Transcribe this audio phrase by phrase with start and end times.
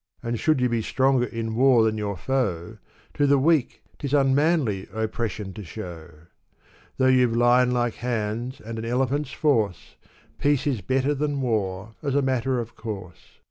[0.23, 2.79] And should you be stronger in war than your foe,
[3.13, 6.09] To the weak, 'tis unmanly oppression to show!
[6.97, 9.97] Though you've lion like hands and an elephant's force,
[10.39, 13.37] Peace is better than war, as a matter of course.